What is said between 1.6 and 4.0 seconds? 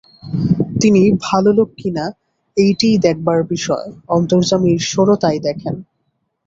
কিনা এইটেই দেখবার বিষয়–